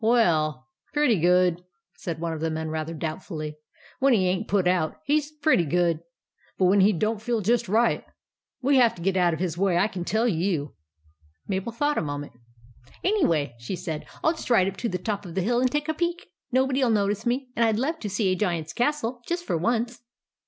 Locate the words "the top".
14.89-15.23